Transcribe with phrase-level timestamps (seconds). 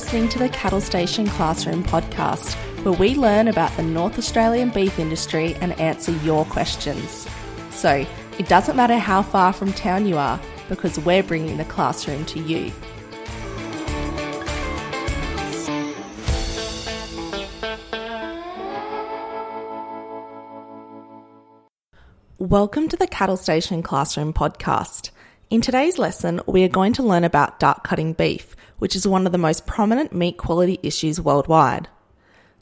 [0.00, 4.98] Listening to the Cattle Station Classroom podcast, where we learn about the North Australian beef
[4.98, 7.28] industry and answer your questions.
[7.68, 8.06] So,
[8.38, 10.40] it doesn't matter how far from town you are,
[10.70, 12.72] because we're bringing the classroom to you.
[22.38, 25.09] Welcome to the Cattle Station Classroom podcast.
[25.50, 29.26] In today's lesson, we are going to learn about dark cutting beef, which is one
[29.26, 31.88] of the most prominent meat quality issues worldwide.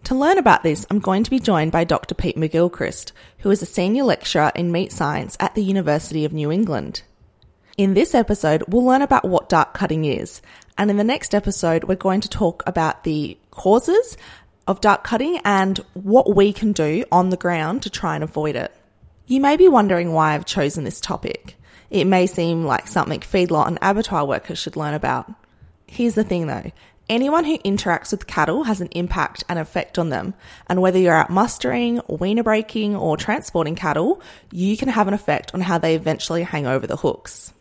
[0.04, 2.14] To learn about this, I'm going to be joined by Dr.
[2.14, 6.50] Pete McGilchrist, who is a senior lecturer in meat science at the University of New
[6.50, 7.02] England.
[7.76, 10.40] In this episode, we'll learn about what dark cutting is,
[10.78, 14.16] and in the next episode, we're going to talk about the causes
[14.66, 18.56] of dark cutting and what we can do on the ground to try and avoid
[18.56, 18.74] it.
[19.26, 21.56] You may be wondering why I've chosen this topic.
[21.90, 25.32] It may seem like something feedlot and abattoir workers should learn about.
[25.86, 26.70] Here's the thing though.
[27.08, 30.34] Anyone who interacts with cattle has an impact and effect on them.
[30.66, 34.20] And whether you're out mustering, weaner breaking, or transporting cattle,
[34.52, 37.54] you can have an effect on how they eventually hang over the hooks.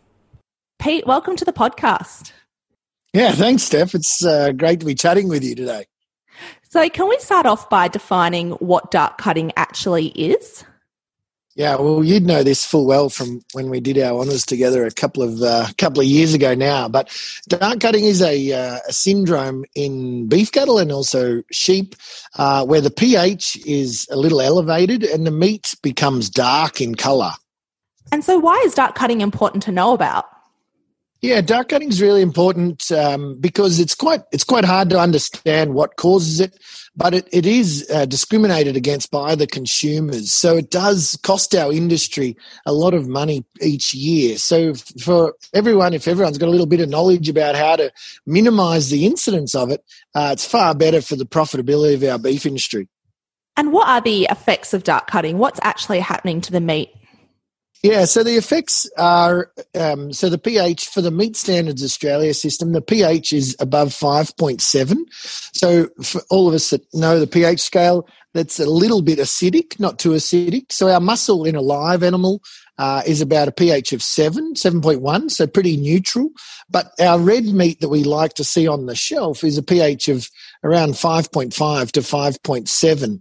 [0.78, 2.32] Pete, welcome to the podcast.
[3.14, 3.94] Yeah, thanks, Steph.
[3.94, 5.86] It's uh, great to be chatting with you today.
[6.68, 10.62] So, can we start off by defining what dark cutting actually is?
[11.58, 14.92] Yeah, well, you'd know this full well from when we did our honours together a
[14.92, 16.88] couple of uh, couple of years ago now.
[16.88, 17.10] But
[17.48, 21.96] dark cutting is a, uh, a syndrome in beef cattle and also sheep,
[22.36, 27.32] uh, where the pH is a little elevated and the meat becomes dark in colour.
[28.12, 30.26] And so, why is dark cutting important to know about?
[31.20, 35.74] Yeah, dark cutting is really important um, because it's quite it's quite hard to understand
[35.74, 36.56] what causes it,
[36.94, 40.30] but it, it is uh, discriminated against by the consumers.
[40.30, 42.36] So it does cost our industry
[42.66, 44.38] a lot of money each year.
[44.38, 47.90] So for everyone, if everyone's got a little bit of knowledge about how to
[48.24, 49.82] minimise the incidence of it,
[50.14, 52.86] uh, it's far better for the profitability of our beef industry.
[53.56, 55.38] And what are the effects of dark cutting?
[55.38, 56.90] What's actually happening to the meat?
[57.82, 62.72] Yeah, so the effects are um, so the pH for the Meat Standards Australia system,
[62.72, 64.96] the pH is above 5.7.
[65.54, 69.78] So for all of us that know the pH scale, that's a little bit acidic,
[69.78, 70.72] not too acidic.
[70.72, 72.42] So our muscle in a live animal
[72.78, 76.30] uh, is about a pH of 7, 7.1, so pretty neutral.
[76.70, 80.08] But our red meat that we like to see on the shelf is a pH
[80.08, 80.28] of
[80.62, 83.18] around 5.5 to 5.7.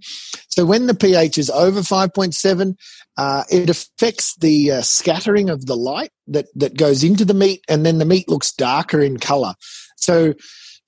[0.50, 2.76] So when the pH is over 5.7,
[3.18, 7.64] uh, it affects the uh, scattering of the light that, that goes into the meat,
[7.68, 9.56] and then the meat looks darker in color.
[9.96, 10.36] So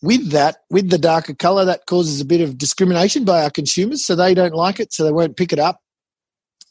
[0.01, 4.05] with that, with the darker color, that causes a bit of discrimination by our consumers,
[4.05, 5.81] so they don't like it, so they won't pick it up.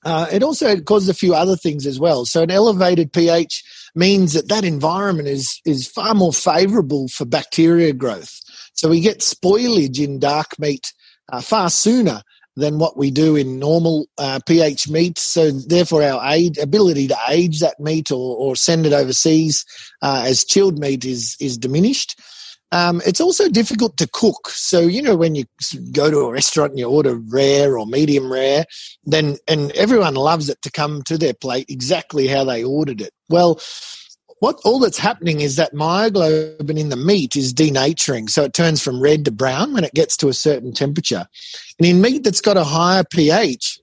[0.04, 2.24] Uh, it also causes a few other things as well.
[2.24, 3.64] So an elevated pH
[3.94, 8.40] means that that environment is is far more favourable for bacteria growth.
[8.74, 10.92] So we get spoilage in dark meat
[11.32, 12.22] uh, far sooner
[12.58, 15.18] than what we do in normal uh, pH meat.
[15.18, 19.64] So therefore, our aid, ability to age that meat or, or send it overseas
[20.02, 22.20] uh, as chilled meat is is diminished.
[22.70, 24.50] Um, it's also difficult to cook.
[24.50, 25.44] So, you know, when you
[25.92, 28.66] go to a restaurant and you order rare or medium rare,
[29.04, 33.12] then, and everyone loves it to come to their plate exactly how they ordered it.
[33.28, 33.60] Well,
[34.40, 38.30] what all that's happening is that myoglobin in the meat is denaturing.
[38.30, 41.26] So it turns from red to brown when it gets to a certain temperature.
[41.78, 43.80] And in meat that's got a higher pH,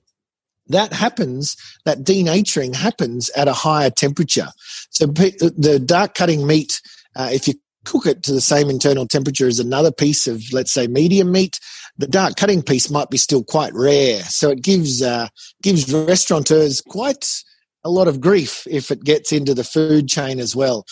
[0.68, 4.48] that happens, that denaturing happens at a higher temperature.
[4.90, 6.80] So the dark cutting meat,
[7.14, 7.54] uh, if you
[7.86, 11.58] cook it to the same internal temperature as another piece of, let's say, medium meat,
[11.96, 14.20] the dark cutting piece might be still quite rare.
[14.24, 15.28] So it gives uh,
[15.62, 17.42] gives restaurateurs quite
[17.84, 20.84] a lot of grief if it gets into the food chain as well.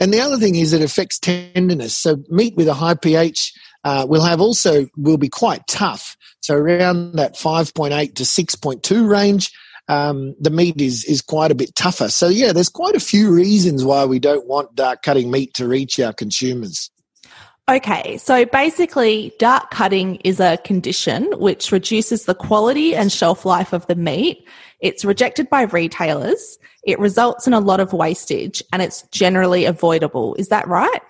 [0.00, 1.96] And the other thing is it affects tenderness.
[1.96, 3.52] So meat with a high pH
[3.84, 6.16] uh, will have also will be quite tough.
[6.40, 9.52] So around that 5.8 to 6.2 range,
[9.90, 12.08] um, the meat is is quite a bit tougher.
[12.08, 15.66] So yeah, there's quite a few reasons why we don't want dark cutting meat to
[15.66, 16.90] reach our consumers.
[17.68, 23.72] Okay, so basically, dark cutting is a condition which reduces the quality and shelf life
[23.72, 24.46] of the meat.
[24.80, 26.58] It's rejected by retailers.
[26.84, 30.34] It results in a lot of wastage and it's generally avoidable.
[30.36, 31.02] Is that right?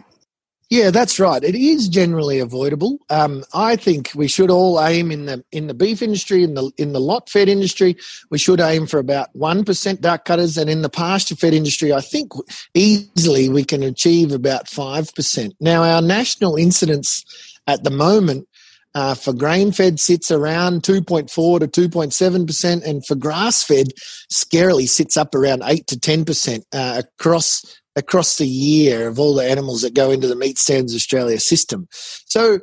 [0.71, 1.43] Yeah, that's right.
[1.43, 3.01] It is generally avoidable.
[3.11, 6.71] Um, I think we should all aim in the in the beef industry, in the
[6.79, 7.97] in the lot fed industry,
[8.31, 11.93] we should aim for about one percent dark cutters, and in the pasture fed industry,
[11.93, 12.31] I think
[12.73, 15.57] easily we can achieve about five percent.
[15.61, 17.25] Now, our national incidence
[17.67, 18.47] at the moment
[18.95, 23.89] uh, for grain fed sits around 2.4 to 2.7%, and for grass fed,
[24.33, 29.49] scarily sits up around 8 to 10% uh, across across the year of all the
[29.49, 31.89] animals that go into the Meat Standards Australia system.
[31.91, 32.61] So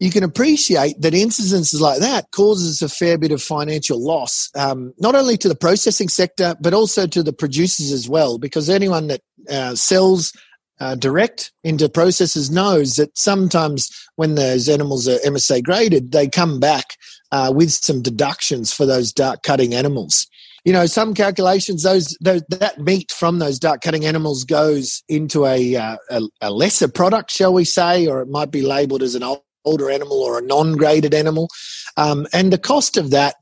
[0.00, 4.94] you can appreciate that incidences like that causes a fair bit of financial loss, um,
[4.98, 9.08] not only to the processing sector but also to the producers as well, because anyone
[9.08, 10.32] that uh, sells
[10.80, 16.60] uh, direct into processors knows that sometimes when those animals are MSA graded, they come
[16.60, 16.96] back
[17.32, 20.28] uh, with some deductions for those dark cutting animals
[20.64, 25.46] you know, some calculations, those, those that meat from those dark cutting animals goes into
[25.46, 29.14] a, uh, a, a lesser product, shall we say, or it might be labelled as
[29.14, 29.22] an
[29.64, 31.48] older animal or a non-graded animal,
[31.96, 33.36] um, and the cost of that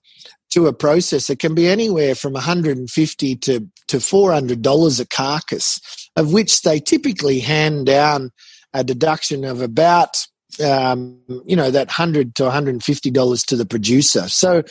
[0.50, 5.80] to a processor can be anywhere from 150 to to 400 dollars a carcass,
[6.16, 8.30] of which they typically hand down
[8.72, 10.26] a deduction of about
[10.60, 14.28] um, you know that 100 to 150 dollars to the producer.
[14.28, 14.62] So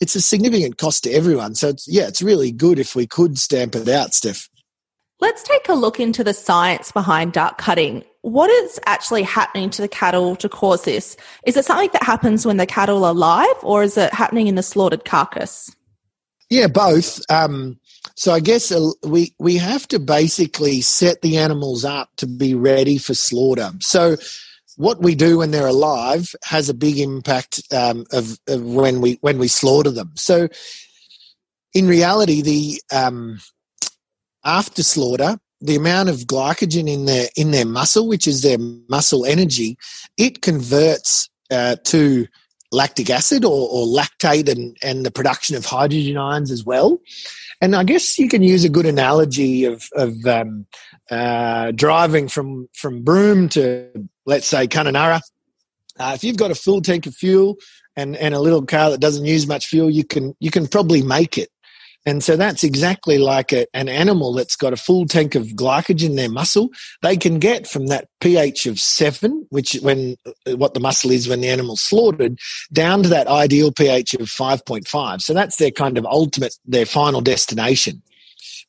[0.00, 1.54] it's a significant cost to everyone.
[1.54, 4.48] So it's, yeah, it's really good if we could stamp it out, Steph.
[5.20, 8.04] Let's take a look into the science behind dark cutting.
[8.22, 11.16] What is actually happening to the cattle to cause this?
[11.46, 14.56] Is it something that happens when the cattle are live or is it happening in
[14.56, 15.74] the slaughtered carcass?
[16.50, 17.20] Yeah, both.
[17.30, 17.78] Um,
[18.16, 22.54] so I guess uh, we we have to basically set the animals up to be
[22.54, 23.70] ready for slaughter.
[23.80, 24.16] So
[24.76, 29.18] what we do when they're alive has a big impact um, of, of, when we
[29.20, 30.12] when we slaughter them.
[30.16, 30.48] So,
[31.72, 33.40] in reality, the um,
[34.44, 39.24] after slaughter, the amount of glycogen in their in their muscle, which is their muscle
[39.24, 39.78] energy,
[40.16, 42.26] it converts uh, to
[42.74, 47.00] lactic acid or, or lactate and, and the production of hydrogen ions as well.
[47.60, 50.66] And I guess you can use a good analogy of, of um,
[51.10, 53.90] uh, driving from, from Broome to,
[54.26, 55.20] let's say, Kununurra.
[55.98, 57.56] Uh, if you've got a full tank of fuel
[57.96, 61.02] and, and a little car that doesn't use much fuel, you can you can probably
[61.02, 61.48] make it.
[62.06, 66.10] And so that's exactly like a, an animal that's got a full tank of glycogen
[66.10, 66.68] in their muscle.
[67.02, 71.28] They can get from that pH of seven, which when uh, what the muscle is
[71.28, 72.38] when the animal's slaughtered,
[72.72, 75.22] down to that ideal pH of 5.5.
[75.22, 78.02] So that's their kind of ultimate, their final destination.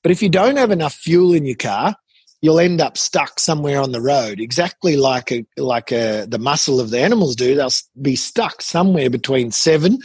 [0.01, 1.95] But if you don't have enough fuel in your car,
[2.45, 6.79] you'll end up stuck somewhere on the road, exactly like a, like a, the muscle
[6.79, 7.55] of the animals do.
[7.55, 9.97] They'll be stuck somewhere between seven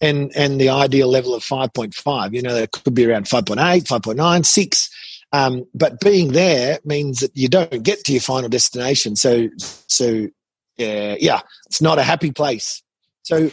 [0.00, 2.32] and, and the ideal level of 5.5.
[2.32, 4.90] You know, that could be around 5.8, 5.9, 6.
[5.32, 9.16] Um, but being there means that you don't get to your final destination.
[9.16, 10.28] So, so
[10.76, 12.82] yeah, it's not a happy place.
[13.22, 13.50] So,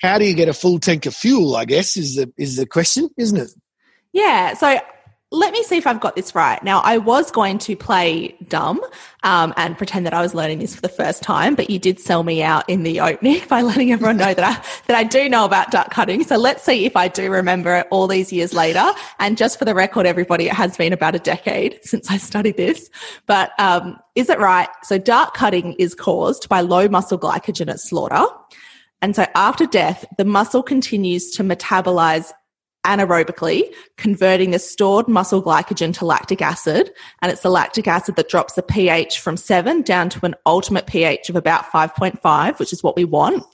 [0.00, 1.56] how do you get a full tank of fuel?
[1.56, 3.50] I guess is the is the question, isn't it?
[4.12, 4.54] Yeah.
[4.54, 4.78] So
[5.32, 6.60] let me see if I've got this right.
[6.64, 8.80] Now, I was going to play dumb
[9.22, 12.00] um, and pretend that I was learning this for the first time, but you did
[12.00, 14.54] sell me out in the opening by letting everyone know that I
[14.88, 16.24] that I do know about dark cutting.
[16.24, 18.84] So let's see if I do remember it all these years later.
[19.20, 22.56] And just for the record, everybody, it has been about a decade since I studied
[22.56, 22.90] this.
[23.26, 24.68] But um, is it right?
[24.82, 28.26] So dark cutting is caused by low muscle glycogen at slaughter.
[29.02, 32.32] And so after death, the muscle continues to metabolize
[32.84, 36.90] anaerobically, converting the stored muscle glycogen to lactic acid.
[37.22, 40.86] And it's the lactic acid that drops the pH from seven down to an ultimate
[40.86, 43.44] pH of about 5.5, which is what we want.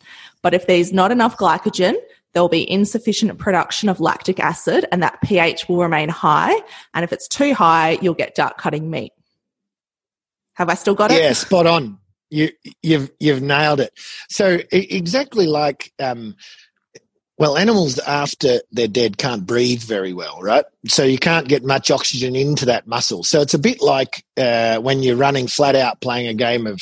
[0.43, 1.97] But if there's not enough glycogen,
[2.33, 6.55] there'll be insufficient production of lactic acid and that pH will remain high.
[6.95, 9.13] And if it's too high, you'll get dark cutting meat.
[10.55, 11.21] Have I still got it?
[11.21, 11.99] Yeah, spot on.
[12.29, 12.51] You,
[12.83, 13.93] you've you've nailed it.
[14.29, 16.35] So exactly like um,
[17.39, 20.65] Well, animals after they're dead can't breathe very well, right?
[20.89, 23.25] So you can't get much oxygen into that muscle.
[23.25, 26.81] So it's a bit like uh, when you're running flat out playing a game of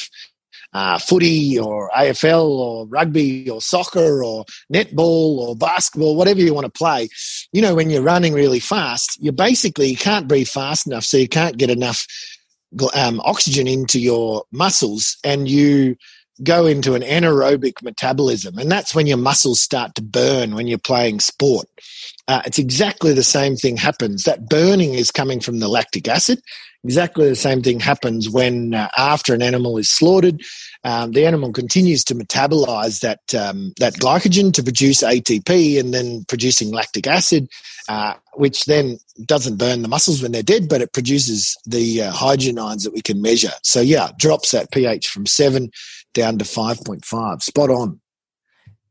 [0.74, 6.66] uh, footy or AFL or rugby or soccer or netball or basketball, whatever you want
[6.66, 7.08] to play.
[7.52, 11.16] You know, when you're running really fast, you basically you can't breathe fast enough, so
[11.16, 12.06] you can't get enough
[12.94, 15.96] um, oxygen into your muscles, and you
[16.42, 20.78] go into an anaerobic metabolism, and that's when your muscles start to burn when you're
[20.78, 21.66] playing sport.
[22.26, 24.24] Uh, it's exactly the same thing happens.
[24.24, 26.40] That burning is coming from the lactic acid.
[26.82, 30.42] Exactly the same thing happens when, uh, after an animal is slaughtered,
[30.84, 36.24] um, the animal continues to metabolize that um, that glycogen to produce ATP, and then
[36.28, 37.48] producing lactic acid,
[37.88, 42.12] uh, which then doesn't burn the muscles when they're dead, but it produces the uh,
[42.12, 43.52] hydrogen ions that we can measure.
[43.62, 45.70] So yeah, drops that pH from seven
[46.12, 47.42] down to 5.5.
[47.42, 48.00] Spot on.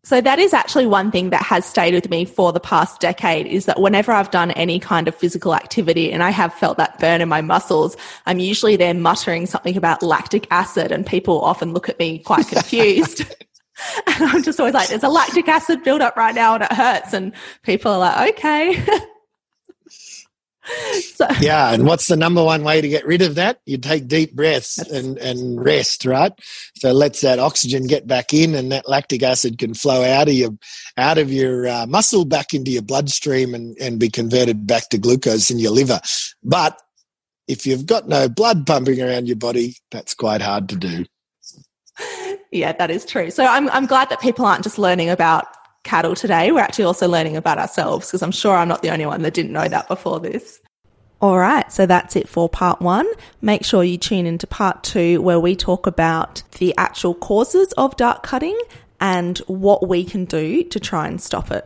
[0.05, 3.47] So that is actually one thing that has stayed with me for the past decade
[3.47, 6.99] is that whenever I've done any kind of physical activity and I have felt that
[6.99, 7.95] burn in my muscles,
[8.25, 12.47] I'm usually there muttering something about lactic acid and people often look at me quite
[12.49, 13.21] confused.
[14.07, 17.13] and I'm just always like, there's a lactic acid buildup right now and it hurts.
[17.13, 17.31] And
[17.63, 18.85] people are like, okay.
[21.15, 23.59] so, yeah, and what's the number one way to get rid of that?
[23.65, 26.31] You take deep breaths and, and rest, right?
[26.77, 30.33] So lets that oxygen get back in, and that lactic acid can flow out of
[30.33, 30.51] your
[30.97, 34.97] out of your uh, muscle back into your bloodstream and, and be converted back to
[34.97, 35.99] glucose in your liver.
[36.43, 36.79] But
[37.47, 41.05] if you've got no blood pumping around your body, that's quite hard to do.
[42.53, 43.31] Yeah, that is true.
[43.31, 45.47] So I'm I'm glad that people aren't just learning about
[45.83, 46.51] cattle today.
[46.51, 49.33] We're actually also learning about ourselves because I'm sure I'm not the only one that
[49.33, 50.59] didn't know that before this.
[51.21, 53.07] All right, so that's it for part one.
[53.41, 57.95] Make sure you tune into part two where we talk about the actual causes of
[57.95, 58.59] dark cutting
[58.99, 61.65] and what we can do to try and stop it.